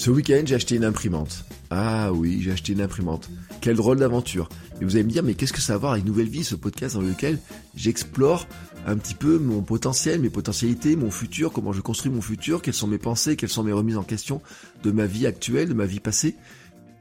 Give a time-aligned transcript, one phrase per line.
[0.00, 1.44] Ce week-end, j'ai acheté une imprimante.
[1.68, 3.28] Ah oui, j'ai acheté une imprimante.
[3.60, 4.48] Quelle drôle d'aventure.
[4.80, 6.54] Et vous allez me dire, mais qu'est-ce que ça va voir avec Nouvelle Vie, ce
[6.54, 7.38] podcast dans lequel
[7.76, 8.48] j'explore
[8.86, 12.72] un petit peu mon potentiel, mes potentialités, mon futur, comment je construis mon futur, quelles
[12.72, 14.40] sont mes pensées, quelles sont mes remises en question
[14.82, 16.34] de ma vie actuelle, de ma vie passée.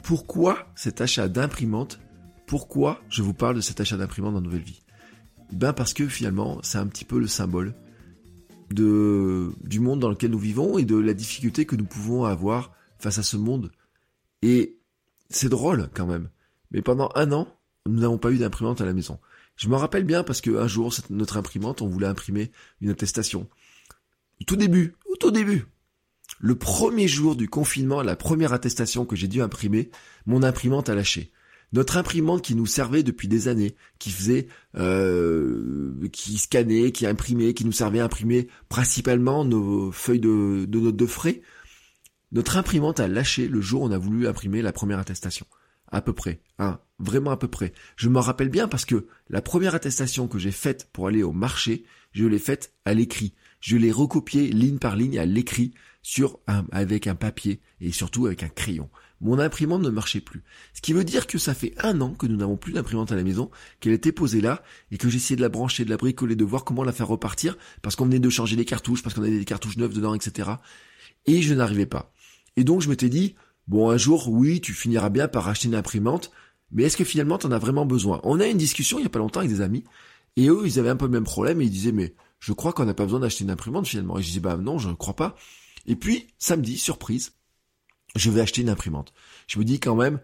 [0.03, 2.01] Pourquoi cet achat d'imprimante
[2.47, 4.81] Pourquoi je vous parle de cet achat d'imprimante dans Nouvelle Vie?
[5.53, 7.75] Ben parce que finalement, c'est un petit peu le symbole
[8.71, 12.73] de, du monde dans lequel nous vivons et de la difficulté que nous pouvons avoir
[12.99, 13.71] face à ce monde.
[14.41, 14.77] Et
[15.29, 16.29] c'est drôle quand même.
[16.71, 17.47] Mais pendant un an,
[17.87, 19.19] nous n'avons pas eu d'imprimante à la maison.
[19.55, 23.49] Je me rappelle bien parce qu'un jour, notre imprimante, on voulait imprimer une attestation.
[24.39, 25.65] Au tout début, au tout début.
[26.39, 29.89] Le premier jour du confinement, la première attestation que j'ai dû imprimer,
[30.25, 31.31] mon imprimante a lâché.
[31.73, 37.53] Notre imprimante qui nous servait depuis des années, qui faisait, euh, qui scannait, qui imprimait,
[37.53, 41.41] qui nous servait à imprimer principalement nos feuilles de notes de frais,
[42.31, 45.45] notre imprimante a lâché le jour où on a voulu imprimer la première attestation.
[45.91, 47.73] À peu près, hein, vraiment à peu près.
[47.95, 51.31] Je me rappelle bien parce que la première attestation que j'ai faite pour aller au
[51.31, 53.33] marché, je l'ai faite à l'écrit.
[53.59, 58.27] Je l'ai recopiée ligne par ligne à l'écrit sur un, avec un papier et surtout
[58.27, 58.89] avec un crayon.
[59.21, 60.43] Mon imprimante ne marchait plus.
[60.73, 63.15] Ce qui veut dire que ça fait un an que nous n'avons plus d'imprimante à
[63.15, 66.35] la maison, qu'elle était posée là, et que j'essayais de la brancher, de la bricoler,
[66.35, 69.23] de voir comment la faire repartir, parce qu'on venait de changer les cartouches, parce qu'on
[69.23, 70.51] avait des cartouches neuves dedans, etc.
[71.25, 72.13] Et je n'arrivais pas.
[72.55, 73.35] Et donc je m'étais dit,
[73.67, 76.31] bon un jour, oui, tu finiras bien par acheter une imprimante,
[76.71, 78.19] mais est-ce que finalement tu en as vraiment besoin?
[78.23, 79.83] On a eu une discussion il y a pas longtemps avec des amis,
[80.35, 82.73] et eux, ils avaient un peu le même problème, et ils disaient, mais je crois
[82.73, 84.17] qu'on n'a pas besoin d'acheter une imprimante finalement.
[84.17, 85.35] Et je disais, bah non, je ne crois pas.
[85.85, 87.33] Et puis, samedi, surprise,
[88.15, 89.13] je vais acheter une imprimante.
[89.47, 90.19] Je me dis quand même,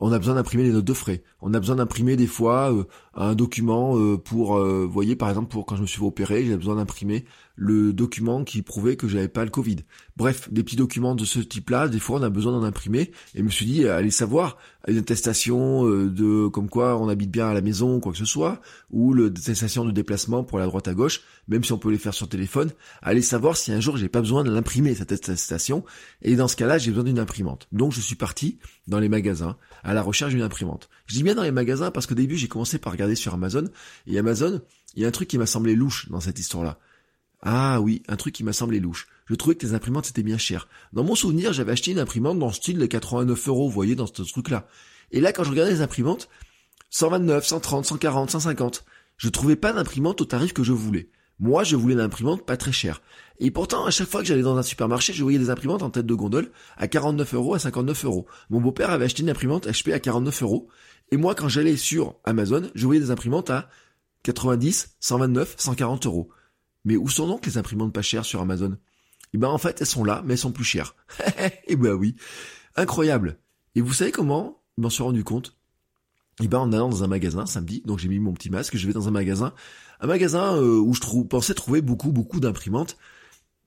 [0.00, 1.22] on a besoin d'imprimer les notes de frais.
[1.40, 5.28] On a besoin d'imprimer des fois euh, un document euh, pour, euh, vous voyez, par
[5.28, 9.08] exemple, pour quand je me suis opéré, j'ai besoin d'imprimer le document qui prouvait que
[9.08, 9.76] j'avais pas le Covid.
[10.20, 13.10] Bref, des petits documents de ce type-là, des fois on a besoin d'en imprimer.
[13.34, 17.48] Et je me suis dit, allez savoir, une attestation de comme quoi on habite bien
[17.48, 18.60] à la maison ou quoi que ce soit,
[18.90, 22.12] ou l'attestation de déplacement pour la droite à gauche, même si on peut les faire
[22.12, 22.70] sur téléphone,
[23.00, 25.86] allez savoir si un jour j'ai pas besoin de l'imprimer cette attestation.
[26.20, 27.66] Et dans ce cas-là, j'ai besoin d'une imprimante.
[27.72, 30.90] Donc je suis parti dans les magasins à la recherche d'une imprimante.
[31.06, 33.64] Je dis bien dans les magasins parce qu'au début j'ai commencé par regarder sur Amazon,
[34.06, 34.60] et Amazon,
[34.96, 36.78] il y a un truc qui m'a semblé louche dans cette histoire-là.
[37.42, 39.08] Ah oui, un truc qui m'a semblé louche.
[39.26, 40.68] Je trouvais que les imprimantes c'était bien cher.
[40.92, 43.94] Dans mon souvenir, j'avais acheté une imprimante dans le style de 89 euros, vous voyez,
[43.94, 44.66] dans ce truc-là.
[45.12, 46.28] Et là, quand je regardais les imprimantes,
[46.90, 48.84] 129, 130, 140, 150,
[49.16, 51.08] je trouvais pas d'imprimante au tarif que je voulais.
[51.38, 53.00] Moi, je voulais une imprimante pas très chère.
[53.38, 55.88] Et pourtant, à chaque fois que j'allais dans un supermarché, je voyais des imprimantes en
[55.88, 58.26] tête de gondole à 49 euros, à 59 euros.
[58.50, 60.68] Mon beau-père avait acheté une imprimante HP à 49 euros.
[61.10, 63.70] Et moi, quand j'allais sur Amazon, je voyais des imprimantes à
[64.24, 66.28] 90, 129, 140 euros.
[66.84, 68.76] Mais où sont donc les imprimantes pas chères sur Amazon?
[69.32, 70.94] Eh ben, en fait, elles sont là, mais elles sont plus chères.
[71.66, 72.16] eh ben oui.
[72.76, 73.38] Incroyable.
[73.74, 75.56] Et vous savez comment je m'en suis rendu compte?
[76.42, 78.86] Eh ben, en allant dans un magasin samedi, donc j'ai mis mon petit masque, je
[78.86, 79.52] vais dans un magasin
[80.00, 82.96] un magasin euh, où je pensais trouver beaucoup, beaucoup d'imprimantes.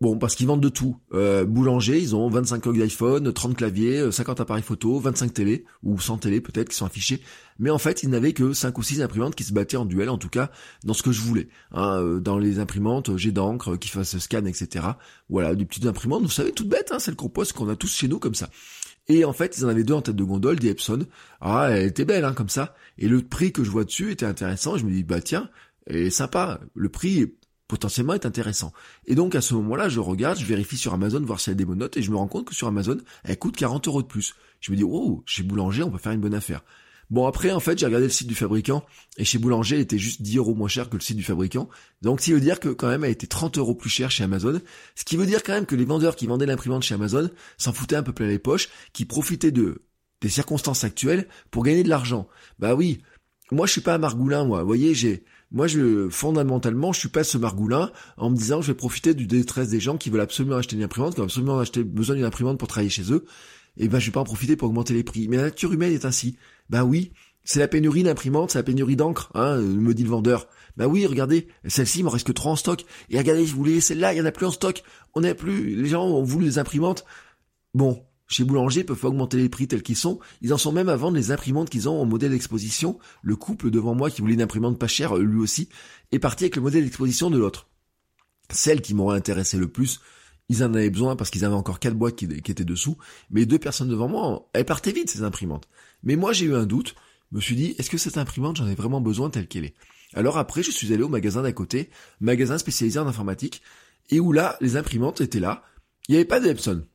[0.03, 0.97] Bon, parce qu'ils vendent de tout.
[1.13, 5.63] Euh, boulanger, ils ont 25 coques d'iPhone, 30 claviers, 50 euh, appareils photo, 25 télé,
[5.81, 7.21] ou 100 télé peut-être, qui sont affichés.
[7.57, 10.09] Mais en fait, ils n'avaient que 5 ou 6 imprimantes qui se battaient en duel,
[10.09, 10.51] en tout cas,
[10.83, 11.47] dans ce que je voulais.
[11.71, 14.87] Hein, dans les imprimantes, j'ai d'encre, qui fassent scan, etc.
[15.29, 18.09] Voilà, des petites imprimantes, vous savez, toutes bêtes, hein, celles qu'on qu'on a tous chez
[18.09, 18.49] nous comme ça.
[19.07, 21.05] Et en fait, ils en avaient deux en tête de gondole, des Epson.
[21.39, 22.75] Ah, elle était belle, hein, comme ça.
[22.97, 24.75] Et le prix que je vois dessus était intéressant.
[24.75, 25.49] Je me dis, bah tiens,
[25.87, 26.59] est sympa.
[26.75, 27.31] Le prix
[27.73, 28.71] potentiellement est intéressant.
[29.07, 31.57] Et donc à ce moment-là, je regarde, je vérifie sur Amazon voir s'il y a
[31.57, 34.03] des bonnes notes et je me rends compte que sur Amazon, elle coûte 40 euros
[34.03, 34.35] de plus.
[34.59, 36.61] Je me dis, oh, chez Boulanger, on peut faire une bonne affaire.
[37.09, 38.85] Bon après, en fait, j'ai regardé le site du fabricant
[39.17, 41.67] et chez Boulanger, elle était juste 10 euros moins cher que le site du fabricant.
[42.03, 44.61] Donc, qui veut dire que quand même, elle était 30 euros plus cher chez Amazon.
[44.93, 47.73] Ce qui veut dire quand même que les vendeurs qui vendaient l'imprimante chez Amazon s'en
[47.73, 49.81] foutaient un peu plein les poches, qui profitaient de
[50.21, 52.29] des circonstances actuelles pour gagner de l'argent.
[52.57, 53.01] Bah oui,
[53.51, 54.61] moi je suis pas un margoulin, moi.
[54.61, 58.67] Vous voyez, j'ai moi, je, fondamentalement, je suis pas ce margoulin en me disant je
[58.71, 61.61] vais profiter du détresse des gens qui veulent absolument acheter une imprimante, qui ont absolument
[61.85, 63.25] besoin d'une imprimante pour travailler chez eux.
[63.77, 65.27] et ben je vais pas en profiter pour augmenter les prix.
[65.27, 66.37] Mais la nature humaine est ainsi.
[66.69, 67.13] Ben oui,
[67.43, 70.47] c'est la pénurie d'imprimante, c'est la pénurie d'encre, hein, me dit le vendeur.
[70.75, 72.83] Ben oui, regardez, celle-ci, il m'en reste que trois en stock.
[73.09, 74.83] Et regardez, vous voulez celle-là, il y en a plus en stock.
[75.13, 77.05] On n'a plus, les gens ont voulu des imprimantes.
[77.75, 80.19] Bon, chez Boulanger, peuvent augmenter les prix tels qu'ils sont.
[80.41, 82.97] Ils en sont même à vendre les imprimantes qu'ils ont en modèle d'exposition.
[83.21, 85.69] Le couple devant moi qui voulait une imprimante pas chère, lui aussi,
[86.11, 87.67] est parti avec le modèle d'exposition de l'autre.
[88.49, 89.99] Celle qui m'aurait intéressé le plus,
[90.49, 92.97] ils en avaient besoin parce qu'ils avaient encore quatre boîtes qui, étaient dessous.
[93.29, 95.67] Mais deux personnes devant moi, elles partaient vite ces imprimantes.
[96.03, 96.95] Mais moi j'ai eu un doute.
[97.31, 99.75] Je me suis dit, est-ce que cette imprimante j'en ai vraiment besoin telle qu'elle est?
[100.13, 101.89] Alors après, je suis allé au magasin d'à côté,
[102.19, 103.63] magasin spécialisé en informatique,
[104.09, 105.63] et où là, les imprimantes étaient là.
[106.07, 106.85] Il n'y avait pas de Epson.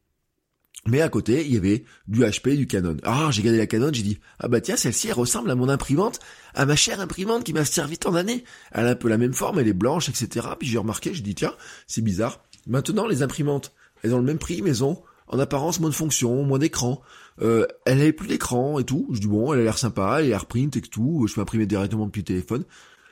[0.87, 2.97] Mais à côté, il y avait du HP, du Canon.
[3.03, 5.69] Ah, j'ai gardé la Canon, j'ai dit, ah bah tiens, celle-ci, elle ressemble à mon
[5.69, 6.21] imprimante,
[6.55, 8.45] à ma chère imprimante qui m'a servi tant d'années.
[8.73, 10.47] Elle a un peu la même forme, elle est blanche, etc.
[10.59, 11.55] Puis j'ai remarqué, j'ai dit, tiens,
[11.87, 12.43] c'est bizarre.
[12.67, 13.73] Maintenant, les imprimantes,
[14.03, 17.03] elles ont le même prix, mais elles ont, en apparence, moins de fonctions, moins d'écran.
[17.43, 19.09] Euh, elle n'avait plus d'écran et tout.
[19.13, 21.27] Je dis, bon, elle a l'air sympa, elle est AirPrint et tout.
[21.29, 22.65] Je peux imprimer directement depuis le téléphone.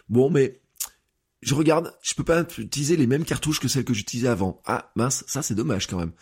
[0.09, 0.61] Bon, mais
[1.43, 4.63] je regarde, je peux pas utiliser les mêmes cartouches que celles que j'utilisais avant.
[4.67, 6.13] Ah, mince, ça c'est dommage quand même.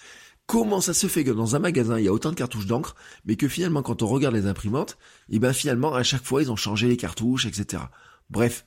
[0.46, 2.94] Comment ça se fait que dans un magasin, il y a autant de cartouches d'encre,
[3.24, 4.98] mais que finalement, quand on regarde les imprimantes,
[5.30, 7.84] et eh ben finalement, à chaque fois, ils ont changé les cartouches, etc.
[8.30, 8.66] Bref.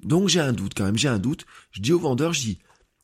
[0.00, 1.46] Donc j'ai un doute quand même, j'ai un doute.
[1.72, 2.58] Je dis au vendeur, je dis,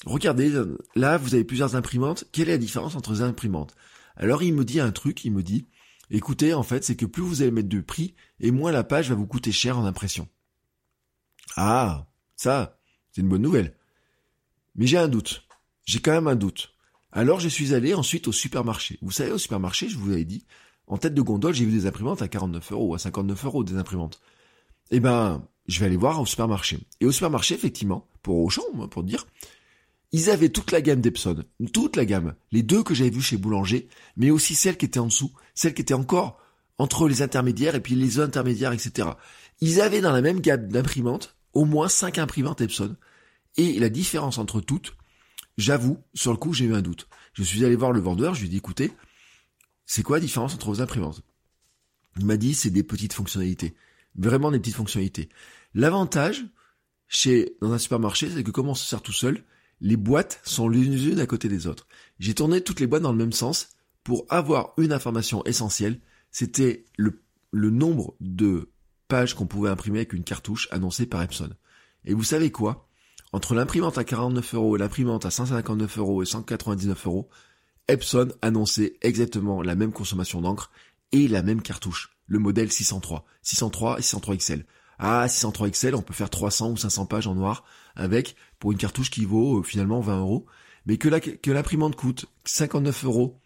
[0.04, 0.52] regardez,
[0.94, 3.74] là, vous avez plusieurs imprimantes, quelle est la différence entre les imprimantes?
[4.16, 5.66] Alors il me dit un truc, il me dit,
[6.10, 9.08] écoutez, en fait, c'est que plus vous allez mettre de prix, et moins la page
[9.08, 10.28] va vous coûter cher en impression.
[11.56, 12.78] Ah, ça,
[13.10, 13.74] c'est une bonne nouvelle.
[14.74, 15.46] Mais j'ai un doute.
[15.84, 16.71] J'ai quand même un doute.
[17.12, 18.98] Alors je suis allé ensuite au supermarché.
[19.02, 20.44] Vous savez, au supermarché, je vous avais dit,
[20.86, 23.76] en tête de gondole, j'ai vu des imprimantes à 49 euros, à 59 euros des
[23.76, 24.20] imprimantes.
[24.90, 26.78] Eh ben, je vais aller voir au supermarché.
[27.00, 29.26] Et au supermarché, effectivement, pour Auchan, pour dire,
[30.12, 33.36] ils avaient toute la gamme d'Epson, toute la gamme, les deux que j'avais vues chez
[33.36, 36.38] Boulanger, mais aussi celles qui étaient en dessous, celles qui étaient encore
[36.78, 39.08] entre les intermédiaires et puis les intermédiaires, etc.
[39.60, 42.96] Ils avaient dans la même gamme d'imprimantes au moins cinq imprimantes Epson.
[43.56, 44.94] Et la différence entre toutes,
[45.58, 47.08] J'avoue, sur le coup, j'ai eu un doute.
[47.34, 48.92] Je suis allé voir le vendeur, je lui ai dit, écoutez,
[49.86, 51.22] c'est quoi la différence entre vos imprimantes?
[52.18, 53.74] Il m'a dit, c'est des petites fonctionnalités.
[54.16, 55.28] Vraiment des petites fonctionnalités.
[55.74, 56.44] L'avantage,
[57.08, 59.44] chez, dans un supermarché, c'est que comme on se sert tout seul,
[59.80, 61.86] les boîtes sont l'une unes à côté des autres.
[62.18, 63.70] J'ai tourné toutes les boîtes dans le même sens
[64.04, 66.00] pour avoir une information essentielle.
[66.30, 68.70] C'était le, le nombre de
[69.08, 71.50] pages qu'on pouvait imprimer avec une cartouche annoncée par Epson.
[72.04, 72.88] Et vous savez quoi?
[73.32, 77.28] Entre l'imprimante à 49 euros et l'imprimante à 159 euros et 199 euros,
[77.88, 80.70] Epson annonçait exactement la même consommation d'encre
[81.12, 84.66] et la même cartouche, le modèle 603, 603 et 603 XL.
[84.98, 87.64] Ah, 603 XL, on peut faire 300 ou 500 pages en noir
[87.96, 90.46] avec pour une cartouche qui vaut euh, finalement 20 euros,
[90.86, 93.40] mais que que l'imprimante coûte 59 euros,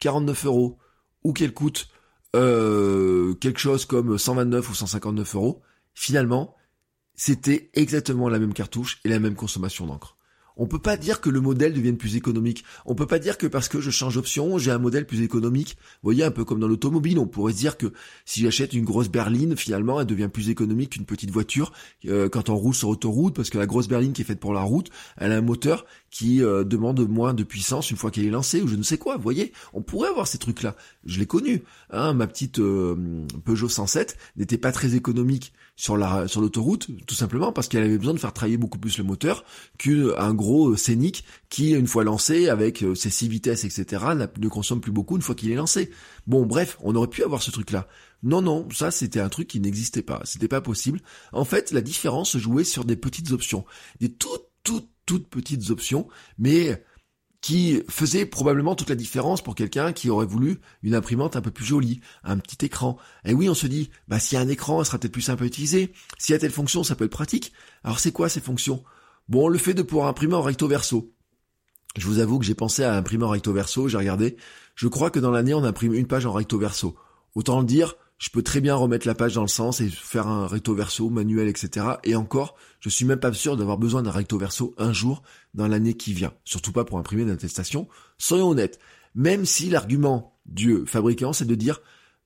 [0.00, 0.78] 49 euros
[1.22, 1.88] ou qu'elle coûte
[2.34, 5.62] euh, quelque chose comme 129 ou 159 euros,
[5.94, 6.56] finalement,
[7.14, 10.16] c'était exactement la même cartouche et la même consommation d'encre.
[10.56, 12.64] On peut pas dire que le modèle devienne plus économique.
[12.84, 15.76] On peut pas dire que parce que je change d'option, j'ai un modèle plus économique.
[16.02, 17.92] Vous voyez, un peu comme dans l'automobile, on pourrait se dire que
[18.24, 21.72] si j'achète une grosse berline, finalement, elle devient plus économique qu'une petite voiture
[22.06, 24.52] euh, quand on roule sur autoroute, parce que la grosse berline qui est faite pour
[24.52, 28.26] la route, elle a un moteur qui euh, demande moins de puissance une fois qu'elle
[28.26, 29.16] est lancée, ou je ne sais quoi.
[29.16, 30.76] Vous voyez, on pourrait avoir ces trucs-là.
[31.06, 31.62] Je l'ai connu.
[31.90, 37.14] Hein, ma petite euh, Peugeot 107 n'était pas très économique sur la sur l'autoroute, tout
[37.14, 39.44] simplement parce qu'elle avait besoin de faire travailler beaucoup plus le moteur
[39.78, 44.80] qu'un gros scénic qui, une fois lancé, avec euh, ses six vitesses, etc., ne consomme
[44.80, 45.90] plus beaucoup une fois qu'il est lancé.
[46.26, 47.88] Bon, bref, on aurait pu avoir ce truc-là.
[48.22, 50.20] Non, non, ça c'était un truc qui n'existait pas.
[50.24, 51.00] C'était pas possible.
[51.32, 53.64] En fait, la différence se jouait sur des petites options,
[54.00, 56.06] des toutes toutes toutes petites options,
[56.38, 56.84] mais
[57.42, 61.50] qui faisaient probablement toute la différence pour quelqu'un qui aurait voulu une imprimante un peu
[61.50, 62.96] plus jolie, un petit écran.
[63.24, 65.22] Et oui, on se dit, bah s'il y a un écran, ça sera peut-être plus
[65.22, 65.92] simple à utiliser.
[66.18, 67.52] S'il y a telle fonction, ça peut être pratique.
[67.82, 68.84] Alors c'est quoi ces fonctions?
[69.28, 71.12] Bon, le fait de pouvoir imprimer en recto verso.
[71.96, 74.36] Je vous avoue que j'ai pensé à imprimer en recto verso, j'ai regardé.
[74.76, 76.96] Je crois que dans l'année, on imprime une page en recto verso.
[77.34, 80.28] Autant le dire, je peux très bien remettre la page dans le sens et faire
[80.28, 81.86] un recto verso manuel, etc.
[82.04, 85.24] Et encore, je suis même pas sûr d'avoir besoin d'un recto verso un jour
[85.54, 86.32] dans l'année qui vient.
[86.44, 87.88] Surtout pas pour imprimer une attestation.
[88.18, 88.78] Soyons honnêtes.
[89.16, 91.80] Même si l'argument du fabricant, c'est de dire,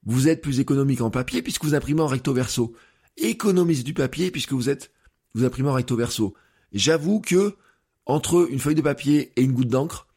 [0.04, 2.74] vous êtes plus économique en papier puisque vous imprimez en recto verso.
[3.16, 4.92] Économisez du papier puisque vous êtes,
[5.34, 6.34] vous imprimez en recto verso.
[6.74, 7.56] J'avoue que,
[8.04, 10.08] entre une feuille de papier et une goutte d'encre,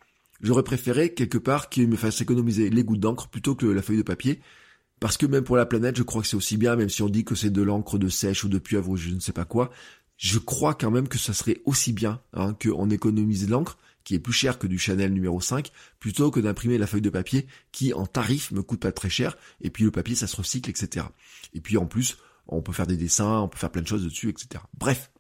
[0.42, 3.96] j'aurais préféré quelque part qu'il me fasse économiser les gouttes d'encre plutôt que la feuille
[3.96, 4.42] de papier
[5.00, 7.10] parce que même pour la planète, je crois que c'est aussi bien, même si on
[7.10, 9.46] dit que c'est de l'encre de sèche ou de pieuvre ou je ne sais pas
[9.46, 9.72] quoi,
[10.18, 14.20] je crois quand même que ça serait aussi bien hein, qu'on économise l'encre qui est
[14.20, 17.94] plus cher que du Chanel numéro 5, plutôt que d'imprimer la feuille de papier qui
[17.94, 21.06] en tarif me coûte pas très cher, et puis le papier ça se recycle, etc.
[21.54, 24.04] Et puis en plus, on peut faire des dessins, on peut faire plein de choses
[24.04, 24.64] dessus, etc.
[24.78, 25.12] Bref.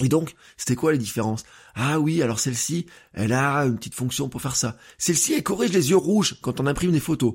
[0.00, 1.44] Et donc, c'était quoi les différences
[1.74, 4.76] Ah oui, alors celle-ci, elle a une petite fonction pour faire ça.
[4.98, 7.34] Celle-ci, elle corrige les yeux rouges quand on imprime des photos.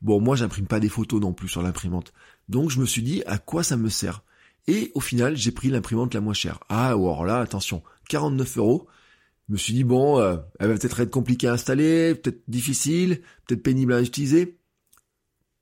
[0.00, 2.12] Bon, moi, j'imprime pas des photos non plus sur l'imprimante.
[2.48, 4.22] Donc, je me suis dit, à quoi ça me sert?
[4.66, 6.60] Et au final, j'ai pris l'imprimante la moins chère.
[6.68, 8.86] Ah, alors là, attention, 49 euros.
[9.48, 13.22] Je me suis dit, bon, euh, elle va peut-être être compliquée à installer, peut-être difficile,
[13.46, 14.58] peut-être pénible à utiliser.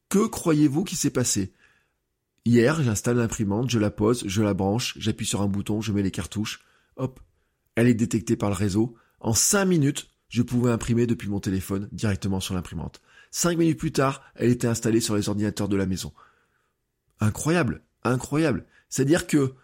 [0.08, 1.52] Que croyez-vous qui s'est passé?
[2.44, 6.02] Hier, j'installe l'imprimante, je la pose, je la branche, j'appuie sur un bouton, je mets
[6.02, 6.60] les cartouches,
[6.96, 7.20] hop,
[7.74, 8.96] elle est détectée par le réseau.
[9.20, 13.00] En 5 minutes, je pouvais imprimer depuis mon téléphone directement sur l'imprimante.
[13.30, 16.12] 5 minutes plus tard, elle était installée sur les ordinateurs de la maison.
[17.20, 18.66] Incroyable, incroyable.
[18.88, 19.54] C'est-à-dire que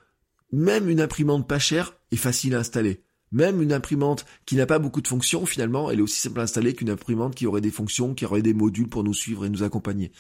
[0.53, 3.03] même une imprimante pas chère est facile à installer.
[3.33, 6.43] Même une imprimante qui n'a pas beaucoup de fonctions, finalement, elle est aussi simple à
[6.43, 9.49] installer qu'une imprimante qui aurait des fonctions, qui aurait des modules pour nous suivre et
[9.49, 10.13] nous accompagner.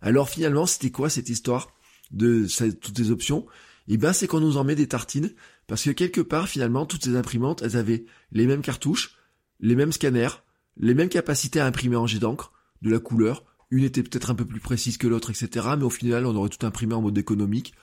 [0.00, 1.74] Alors finalement, c'était quoi cette histoire
[2.10, 2.46] de
[2.80, 3.46] toutes ces options,
[3.88, 5.32] eh ben c'est qu'on nous en met des tartines,
[5.66, 9.16] parce que quelque part finalement toutes ces imprimantes, elles avaient les mêmes cartouches,
[9.60, 10.42] les mêmes scanners,
[10.76, 14.34] les mêmes capacités à imprimer en jet d'encre, de la couleur, une était peut-être un
[14.34, 15.66] peu plus précise que l'autre, etc.
[15.76, 17.74] Mais au final, on aurait tout imprimé en mode économique.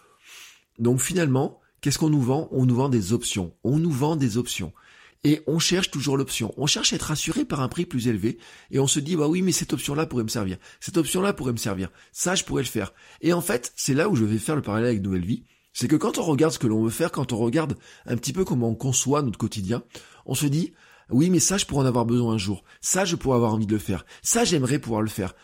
[0.80, 2.48] Donc finalement, qu'est-ce qu'on nous vend?
[2.52, 3.54] On nous vend des options.
[3.64, 4.74] On nous vend des options.
[5.26, 6.54] Et on cherche toujours l'option.
[6.58, 8.38] On cherche à être assuré par un prix plus élevé.
[8.72, 10.58] Et on se dit, bah oui, mais cette option-là pourrait me servir.
[10.80, 11.90] Cette option-là pourrait me servir.
[12.12, 12.94] Ça, je pourrais le faire.
[13.22, 15.44] Et en fait, c'est là où je vais faire le parallèle avec Nouvelle Vie.
[15.72, 18.34] C'est que quand on regarde ce que l'on veut faire, quand on regarde un petit
[18.34, 19.84] peu comment on conçoit notre quotidien,
[20.26, 20.74] on se dit,
[21.14, 22.64] oui, mais ça, je pourrais en avoir besoin un jour.
[22.82, 24.06] Ça, je pourrais avoir envie de le faire.
[24.22, 25.36] Ça, j'aimerais pouvoir le faire.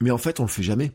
[0.00, 0.92] Mais en fait, on le fait jamais.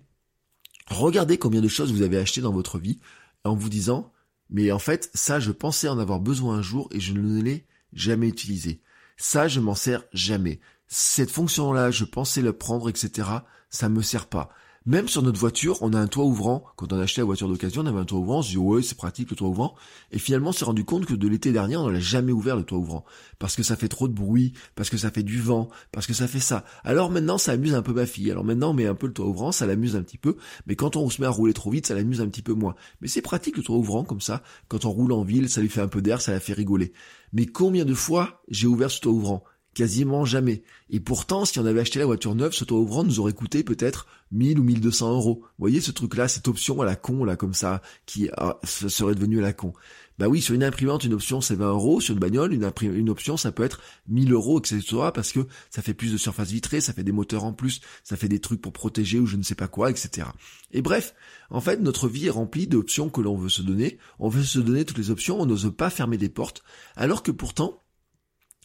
[0.88, 3.00] Regardez combien de choses vous avez achetées dans votre vie
[3.43, 4.12] en vous disant,
[4.50, 7.67] mais en fait, ça, je pensais en avoir besoin un jour et je ne l'ai
[7.93, 8.81] jamais utilisé.
[9.17, 10.60] Ça, je m'en sers jamais.
[10.88, 13.29] Cette fonction-là, je pensais le prendre, etc.
[13.69, 14.50] Ça me sert pas.
[14.86, 16.63] Même sur notre voiture, on a un toit ouvrant.
[16.77, 18.39] Quand on a acheté la voiture d'occasion, on avait un toit ouvrant.
[18.39, 19.75] On se dit, ouais, c'est pratique le toit ouvrant.
[20.12, 22.63] Et finalement, on s'est rendu compte que de l'été dernier, on n'a jamais ouvert le
[22.63, 23.03] toit ouvrant.
[23.39, 26.13] Parce que ça fait trop de bruit, parce que ça fait du vent, parce que
[26.13, 26.63] ça fait ça.
[26.83, 28.31] Alors maintenant, ça amuse un peu ma fille.
[28.31, 30.38] Alors maintenant, on met un peu le toit ouvrant, ça l'amuse un petit peu.
[30.65, 32.75] Mais quand on se met à rouler trop vite, ça l'amuse un petit peu moins.
[33.01, 34.43] Mais c'est pratique le toit ouvrant comme ça.
[34.69, 36.93] Quand on roule en ville, ça lui fait un peu d'air, ça la fait rigoler.
[37.33, 39.43] Mais combien de fois j'ai ouvert ce toit ouvrant?
[39.73, 40.63] Quasiment jamais.
[40.89, 43.63] Et pourtant, si on avait acheté la voiture neuve, ce toit ouvrant nous aurait coûté
[43.63, 45.39] peut-être 1000 ou 1200 euros.
[45.41, 49.15] Vous voyez ce truc-là, cette option à la con, là, comme ça, qui ah, serait
[49.15, 49.73] devenue à la con.
[50.19, 53.09] Bah oui, sur une imprimante, une option c'est 20 euros, sur une bagnole, une, une
[53.09, 54.83] option ça peut être 1000 euros, etc.
[55.13, 58.17] parce que ça fait plus de surface vitrée, ça fait des moteurs en plus, ça
[58.17, 60.27] fait des trucs pour protéger ou je ne sais pas quoi, etc.
[60.71, 61.15] Et bref,
[61.49, 63.97] en fait, notre vie est remplie d'options que l'on veut se donner.
[64.19, 66.63] On veut se donner toutes les options, on n'ose pas fermer des portes,
[66.97, 67.81] alors que pourtant,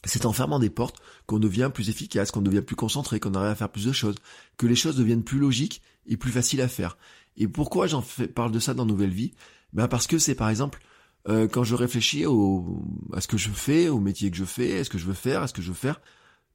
[0.05, 3.51] c'est en fermant des portes qu'on devient plus efficace, qu'on devient plus concentré, qu'on arrive
[3.51, 4.15] à faire plus de choses,
[4.57, 6.97] que les choses deviennent plus logiques et plus faciles à faire.
[7.37, 9.33] Et pourquoi j'en parle de ça dans Nouvelle Vie?
[9.73, 10.81] Ben parce que c'est par exemple
[11.27, 12.83] euh, quand je réfléchis au,
[13.13, 15.43] à ce que je fais, au métier que je fais, est-ce que je veux faire,
[15.43, 15.99] est-ce que je veux faire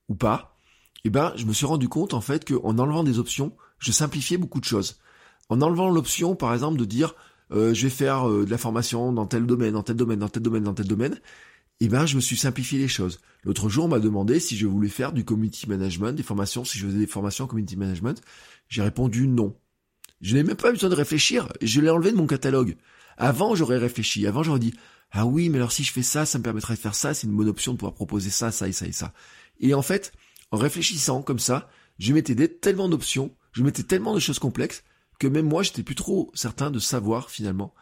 [0.08, 0.56] ou pas,
[1.04, 4.38] eh ben je me suis rendu compte en fait qu'en enlevant des options, je simplifiais
[4.38, 4.98] beaucoup de choses.
[5.48, 7.14] En enlevant l'option par exemple de dire
[7.52, 10.28] euh, je vais faire euh, de la formation dans tel domaine, dans tel domaine, dans
[10.28, 11.20] tel domaine, dans tel domaine,
[11.80, 13.20] eh ben je me suis simplifié les choses.
[13.44, 16.78] L'autre jour, on m'a demandé si je voulais faire du community management, des formations, si
[16.78, 18.20] je faisais des formations community management.
[18.68, 19.56] J'ai répondu non.
[20.20, 22.76] Je n'ai même pas besoin de réfléchir, je l'ai enlevé de mon catalogue.
[23.16, 24.74] Avant, j'aurais réfléchi, avant j'aurais dit
[25.10, 27.26] "Ah oui, mais alors si je fais ça, ça me permettrait de faire ça, c'est
[27.26, 29.14] une bonne option de pouvoir proposer ça, ça et ça et ça."
[29.60, 30.12] Et en fait,
[30.50, 31.68] en réfléchissant comme ça,
[31.98, 34.84] je mettais tellement d'options, je mettais tellement de choses complexes
[35.18, 37.74] que même moi, j'étais plus trop certain de savoir finalement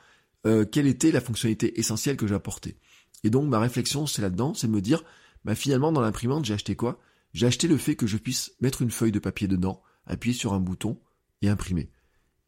[0.46, 2.76] euh, quelle était la fonctionnalité essentielle que j'apportais.
[3.24, 5.04] Et donc ma réflexion, c'est là-dedans, c'est de me dire,
[5.44, 7.00] bah finalement dans l'imprimante, j'ai acheté quoi?
[7.32, 10.52] J'ai acheté le fait que je puisse mettre une feuille de papier dedans, appuyer sur
[10.54, 11.00] un bouton
[11.42, 11.90] et imprimer.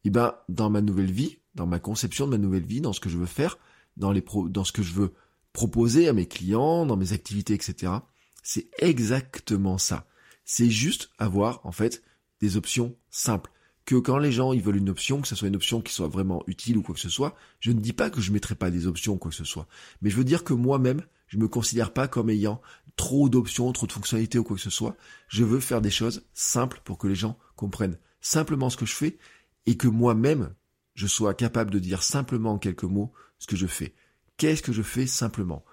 [0.03, 2.99] Et ben dans ma nouvelle vie, dans ma conception de ma nouvelle vie, dans ce
[2.99, 3.57] que je veux faire,
[3.97, 5.13] dans ce que je veux
[5.53, 7.93] proposer à mes clients, dans mes activités, etc.
[8.41, 10.07] C'est exactement ça.
[10.45, 12.01] C'est juste avoir en fait
[12.39, 13.50] des options simples
[13.85, 16.07] que quand les gens ils veulent une option, que ce soit une option qui soit
[16.07, 18.71] vraiment utile ou quoi que ce soit, je ne dis pas que je mettrai pas
[18.71, 19.67] des options ou quoi que ce soit.
[20.01, 22.61] Mais je veux dire que moi-même, je me considère pas comme ayant
[22.95, 24.95] trop d'options, trop de fonctionnalités ou quoi que ce soit.
[25.27, 28.95] Je veux faire des choses simples pour que les gens comprennent simplement ce que je
[28.95, 29.17] fais
[29.65, 30.53] et que moi-même,
[30.93, 33.95] je sois capable de dire simplement en quelques mots ce que je fais.
[34.37, 35.63] Qu'est-ce que je fais simplement?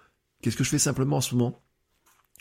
[0.41, 1.63] Qu'est-ce que je fais simplement en ce moment?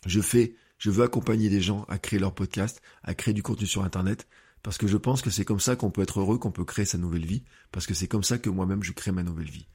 [0.05, 3.65] Je fais, je veux accompagner des gens à créer leur podcast, à créer du contenu
[3.65, 4.27] sur Internet,
[4.67, 6.83] parce que je pense que c'est comme ça qu'on peut être heureux, qu'on peut créer
[6.83, 9.65] sa nouvelle vie, parce que c'est comme ça que moi-même je crée ma nouvelle vie.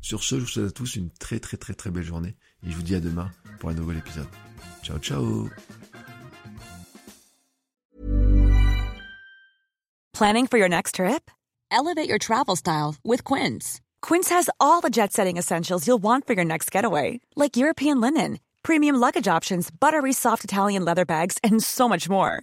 [0.00, 2.70] Sur ce, je vous souhaite à tous une très très très très belle journée et
[2.72, 4.26] je vous dis à demain pour un nouvel épisode.
[4.82, 5.48] Ciao ciao
[10.12, 11.30] Planning for your next trip?
[11.70, 13.80] Elevate your travel style with Quince.
[14.02, 18.00] Quince has all the jet setting essentials you'll want for your next getaway, like European
[18.00, 22.42] linen, premium luggage options, buttery soft Italian leather bags, and so much more.